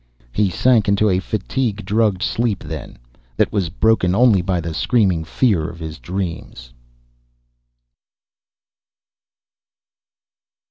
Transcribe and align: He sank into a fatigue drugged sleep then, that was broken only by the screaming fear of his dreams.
He 0.31 0.49
sank 0.49 0.87
into 0.89 1.11
a 1.11 1.19
fatigue 1.19 1.85
drugged 1.85 2.23
sleep 2.23 2.63
then, 2.63 2.97
that 3.37 3.51
was 3.53 3.69
broken 3.69 4.15
only 4.15 4.41
by 4.41 4.59
the 4.59 4.73
screaming 4.73 5.23
fear 5.23 5.69
of 5.69 5.77
his 5.79 5.99
dreams. 5.99 6.73